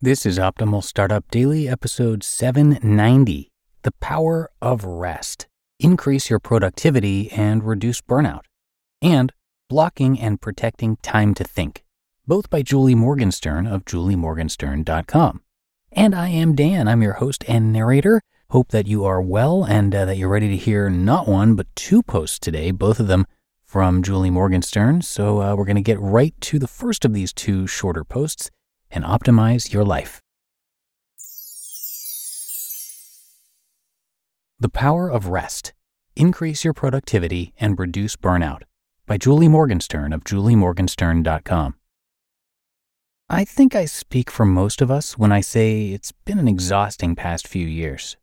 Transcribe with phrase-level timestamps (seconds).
[0.00, 3.50] This is Optimal Startup Daily, episode 790
[3.82, 5.48] The Power of Rest.
[5.80, 8.42] Increase your productivity and reduce burnout.
[9.02, 9.32] And
[9.68, 11.82] Blocking and Protecting Time to Think,
[12.28, 15.42] both by Julie Morgenstern of juliemorgenstern.com.
[15.90, 18.22] And I am Dan, I'm your host and narrator.
[18.50, 21.66] Hope that you are well and uh, that you're ready to hear not one, but
[21.74, 23.26] two posts today, both of them
[23.64, 25.02] from Julie Morgenstern.
[25.02, 28.52] So uh, we're going to get right to the first of these two shorter posts
[28.90, 30.22] and optimize your life.
[34.60, 35.72] The Power of Rest
[36.16, 38.62] Increase Your Productivity and Reduce Burnout
[39.06, 41.76] by Julie Morgenstern of juliemorgenstern.com.
[43.30, 47.14] I think I speak for most of us when I say it's been an exhausting
[47.14, 48.16] past few years.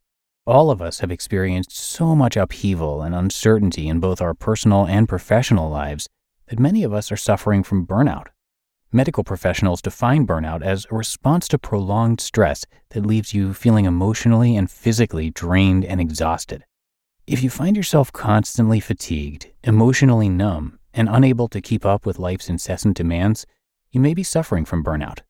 [0.46, 5.08] All of us have experienced so much upheaval and uncertainty in both our personal and
[5.08, 6.08] professional lives
[6.48, 8.26] that many of us are suffering from burnout.
[8.92, 14.56] Medical professionals define burnout as a response to prolonged stress that leaves you feeling emotionally
[14.56, 16.64] and physically drained and exhausted.
[17.26, 22.48] If you find yourself constantly fatigued, emotionally numb, and unable to keep up with life's
[22.48, 23.44] incessant demands,
[23.90, 25.20] you may be suffering from burnout.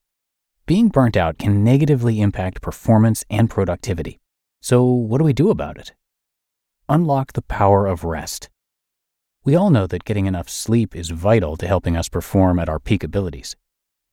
[0.67, 4.19] Being burnt out can negatively impact performance and productivity.
[4.61, 5.93] So, what do we do about it?
[6.87, 8.49] Unlock the power of rest.
[9.47, 12.79] We all know that getting enough sleep is vital to helping us perform at our
[12.79, 13.55] peak abilities.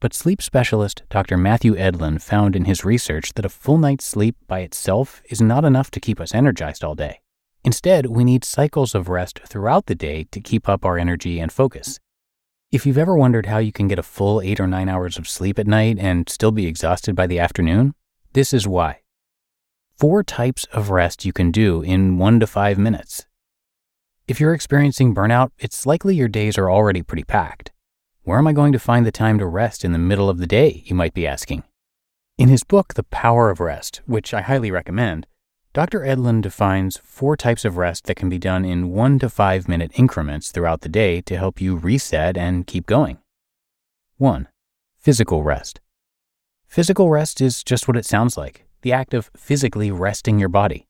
[0.00, 1.36] But sleep specialist Dr.
[1.36, 5.64] Matthew Edlund found in his research that a full night's sleep by itself is not
[5.64, 7.18] enough to keep us energized all day.
[7.64, 11.50] Instead, we need cycles of rest throughout the day to keep up our energy and
[11.50, 11.98] focus.
[12.70, 15.28] If you've ever wondered how you can get a full eight or nine hours of
[15.28, 17.94] sleep at night and still be exhausted by the afternoon,
[18.34, 19.00] this is why.
[19.98, 23.26] Four types of rest you can do in one to five minutes.
[24.26, 27.72] If you're experiencing burnout, it's likely your days are already pretty packed.
[28.22, 30.46] Where am I going to find the time to rest in the middle of the
[30.46, 31.62] day, you might be asking?
[32.38, 35.26] In his book, The Power of Rest, which I highly recommend,
[35.74, 36.00] Dr.
[36.00, 39.92] Edlund defines four types of rest that can be done in one to five minute
[39.94, 43.18] increments throughout the day to help you reset and keep going.
[44.16, 44.48] 1.
[44.96, 45.82] Physical rest.
[46.66, 50.86] Physical rest is just what it sounds like the act of physically resting your body.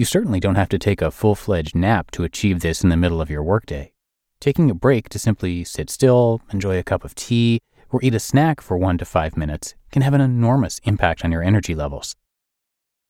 [0.00, 2.96] You certainly don't have to take a full fledged nap to achieve this in the
[2.96, 3.92] middle of your workday.
[4.40, 8.18] Taking a break to simply sit still, enjoy a cup of tea, or eat a
[8.18, 12.16] snack for one to five minutes can have an enormous impact on your energy levels.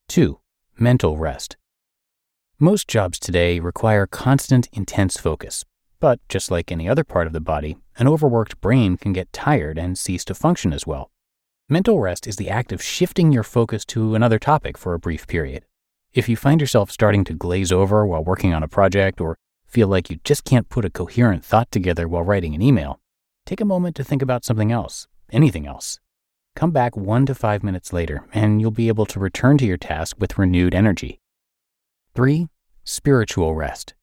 [0.08, 0.40] 2.
[0.80, 1.56] Mental rest.
[2.58, 5.64] Most jobs today require constant, intense focus.
[6.00, 9.78] But just like any other part of the body, an overworked brain can get tired
[9.78, 11.12] and cease to function as well.
[11.68, 15.28] Mental rest is the act of shifting your focus to another topic for a brief
[15.28, 15.64] period.
[16.12, 19.86] If you find yourself starting to glaze over while working on a project or feel
[19.86, 22.98] like you just can't put a coherent thought together while writing an email,
[23.46, 26.00] take a moment to think about something else, anything else.
[26.56, 29.76] Come back one to five minutes later, and you'll be able to return to your
[29.76, 31.20] task with renewed energy.
[32.16, 32.48] 3.
[32.82, 33.94] Spiritual rest.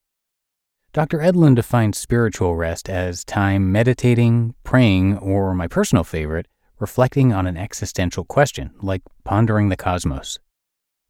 [0.94, 1.20] Dr.
[1.20, 6.48] Edlund defines spiritual rest as time meditating, praying, or my personal favorite,
[6.80, 10.40] reflecting on an existential question, like pondering the cosmos.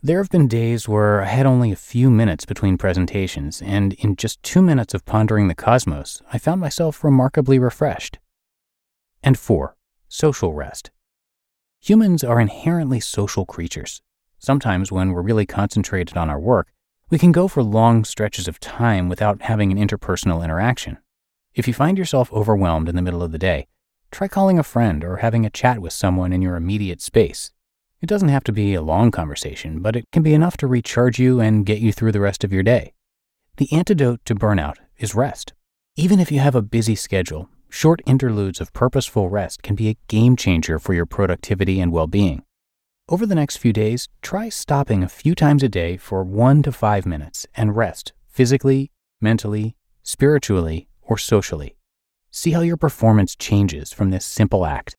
[0.03, 4.15] There have been days where I had only a few minutes between presentations, and in
[4.15, 8.19] just two minutes of pondering the cosmos, I found myself remarkably refreshed.
[9.23, 9.75] And four,
[10.07, 10.91] social rest.
[11.81, 14.03] Humans are inherently social creatures.
[14.37, 16.71] Sometimes, when we're really concentrated on our work,
[17.09, 20.99] we can go for long stretches of time without having an interpersonal interaction.
[21.55, 23.65] If you find yourself overwhelmed in the middle of the day,
[24.11, 27.51] try calling a friend or having a chat with someone in your immediate space.
[27.99, 31.17] It doesn't have to be a long conversation, but it can be enough to recharge
[31.17, 32.93] you and get you through the rest of your day.
[33.57, 35.53] The antidote to burnout is rest.
[35.95, 39.97] Even if you have a busy schedule, short interludes of purposeful rest can be a
[40.07, 42.43] game changer for your productivity and well being.
[43.09, 46.71] Over the next few days, try stopping a few times a day for one to
[46.71, 51.77] five minutes and rest physically, mentally, spiritually, or socially.
[52.29, 54.95] See how your performance changes from this simple act.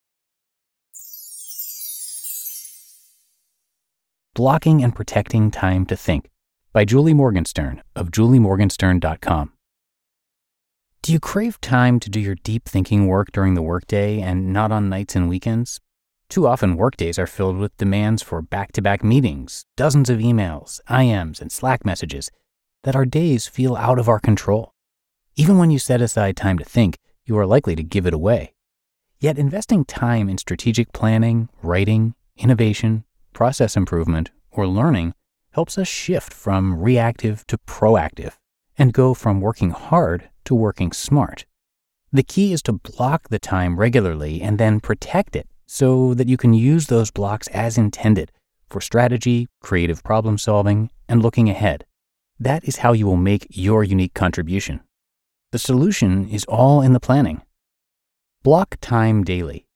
[4.39, 6.31] Blocking and Protecting Time to Think
[6.73, 9.53] by Julie Morgenstern of juliemorgenstern.com.
[11.03, 14.71] Do you crave time to do your deep thinking work during the workday and not
[14.71, 15.81] on nights and weekends?
[16.29, 20.79] Too often, workdays are filled with demands for back to back meetings, dozens of emails,
[20.89, 22.31] IMs, and Slack messages
[22.85, 24.73] that our days feel out of our control.
[25.35, 26.97] Even when you set aside time to think,
[27.27, 28.55] you are likely to give it away.
[29.19, 33.03] Yet, investing time in strategic planning, writing, innovation,
[33.39, 35.15] process improvement, or learning
[35.53, 38.33] helps us shift from reactive to proactive
[38.77, 41.47] and go from working hard to working smart.
[42.11, 46.37] The key is to block the time regularly and then protect it so that you
[46.37, 48.33] can use those blocks as intended
[48.71, 51.87] for strategy, creative problem solving, and looking ahead.
[52.41, 54.81] That is how you will make your unique contribution.
[55.53, 57.43] The solution is all in the planning.
[58.43, 59.68] Block time daily.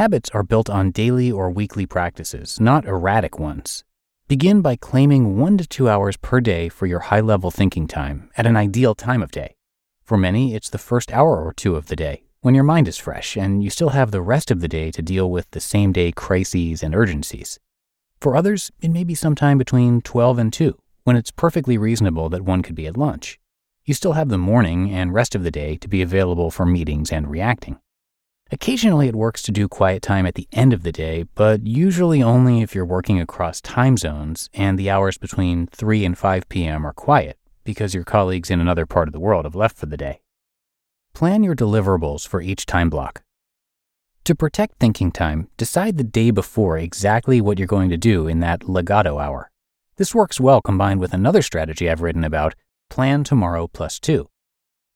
[0.00, 3.84] Habits are built on daily or weekly practices, not erratic ones.
[4.28, 8.30] Begin by claiming one to two hours per day for your high level thinking time
[8.36, 9.56] at an ideal time of day.
[10.02, 12.96] For many, it's the first hour or two of the day, when your mind is
[12.96, 15.92] fresh and you still have the rest of the day to deal with the same
[15.92, 17.58] day crises and urgencies.
[18.20, 22.42] For others, it may be sometime between 12 and 2, when it's perfectly reasonable that
[22.42, 23.38] one could be at lunch.
[23.84, 27.12] You still have the morning and rest of the day to be available for meetings
[27.12, 27.78] and reacting.
[28.52, 32.20] Occasionally, it works to do quiet time at the end of the day, but usually
[32.20, 36.84] only if you're working across time zones and the hours between 3 and 5 p.m.
[36.84, 39.96] are quiet because your colleagues in another part of the world have left for the
[39.96, 40.20] day.
[41.14, 43.22] Plan your deliverables for each time block.
[44.24, 48.40] To protect thinking time, decide the day before exactly what you're going to do in
[48.40, 49.50] that legato hour.
[49.96, 52.54] This works well combined with another strategy I've written about
[52.88, 54.28] plan tomorrow plus two.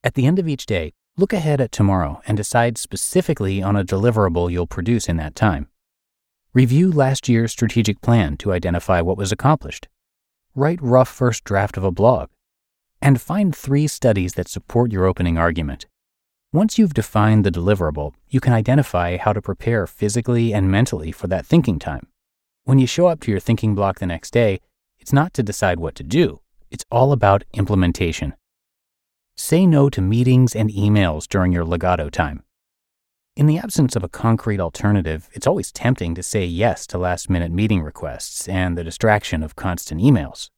[0.03, 3.85] At the end of each day, look ahead at tomorrow and decide specifically on a
[3.85, 5.69] deliverable you'll produce in that time.
[6.53, 9.89] Review last year's strategic plan to identify what was accomplished.
[10.55, 12.31] Write rough first draft of a blog.
[13.01, 15.87] And find three studies that support your opening argument.
[16.53, 21.27] Once you've defined the deliverable, you can identify how to prepare physically and mentally for
[21.27, 22.07] that thinking time.
[22.65, 24.61] When you show up to your thinking block the next day,
[24.99, 26.41] it's not to decide what to do,
[26.71, 28.35] it's all about implementation.
[29.37, 32.45] Say no to meetings and emails during your legato time.
[33.37, 37.29] In the absence of a concrete alternative, it's always tempting to say yes to last
[37.29, 40.51] minute meeting requests and the distraction of constant emails.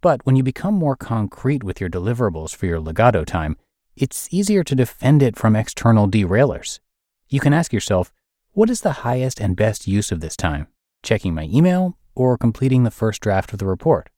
[0.00, 3.56] But when you become more concrete with your deliverables for your legato time,
[3.94, 6.80] it's easier to defend it from external derailers.
[7.28, 8.12] You can ask yourself,
[8.52, 10.66] what is the highest and best use of this time?
[11.04, 14.10] Checking my email or completing the first draft of the report?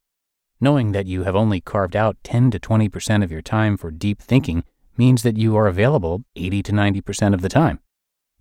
[0.61, 4.21] Knowing that you have only carved out 10 to 20% of your time for deep
[4.21, 4.65] thinking
[4.97, 7.79] means that you are available 80 to 90% of the time.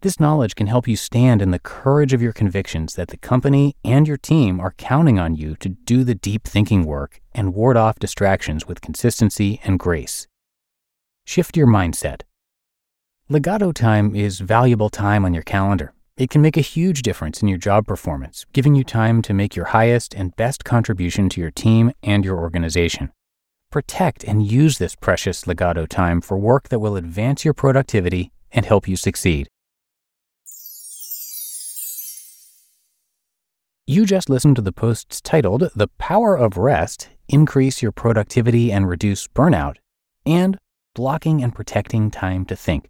[0.02, 3.76] This knowledge can help you stand in the courage of your convictions that the company
[3.84, 7.78] and your team are counting on you to do the deep thinking work and ward
[7.78, 10.28] off distractions with consistency and grace.
[11.26, 12.22] Shift your mindset.
[13.30, 15.94] Legato time is valuable time on your calendar.
[16.18, 19.56] It can make a huge difference in your job performance, giving you time to make
[19.56, 23.12] your highest and best contribution to your team and your organization.
[23.72, 28.66] Protect and use this precious legato time for work that will advance your productivity and
[28.66, 29.48] help you succeed.
[33.86, 38.90] You just listened to the posts titled The Power of Rest Increase Your Productivity and
[38.90, 39.76] Reduce Burnout
[40.26, 40.58] and
[40.96, 42.90] Blocking and Protecting Time to Think,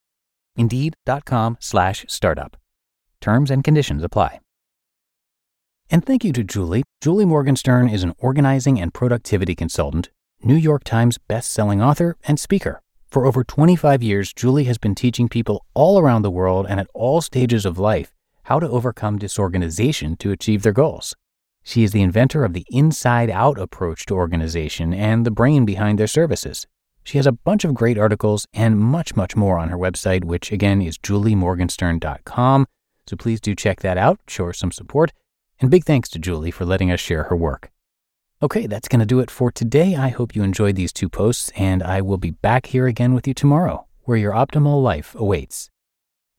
[0.55, 2.57] Indeed.com slash startup.
[3.19, 4.39] Terms and conditions apply.
[5.89, 6.83] And thank you to Julie.
[7.01, 10.09] Julie Morgenstern is an organizing and productivity consultant,
[10.41, 12.81] New York Times best-selling author, and speaker.
[13.07, 16.87] For over 25 years, Julie has been teaching people all around the world and at
[16.93, 21.15] all stages of life how to overcome disorganization to achieve their goals.
[21.63, 25.99] She is the inventor of the inside out approach to organization and the brain behind
[25.99, 26.65] their services.
[27.03, 30.51] She has a bunch of great articles and much, much more on her website, which
[30.51, 32.67] again is juliemorgenstern.com.
[33.07, 35.11] So please do check that out, show her some support,
[35.59, 37.71] and big thanks to Julie for letting us share her work.
[38.43, 39.95] Okay, that's going to do it for today.
[39.95, 43.27] I hope you enjoyed these two posts, and I will be back here again with
[43.27, 45.70] you tomorrow, where your optimal life awaits.